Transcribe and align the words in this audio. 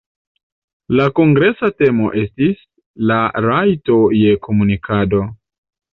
La 0.99 1.05
kongresa 1.19 1.69
temo 1.83 2.09
estis 2.21 2.65
"La 3.11 3.19
rajto 3.49 3.99
je 4.23 4.37
komunikado". 4.49 5.25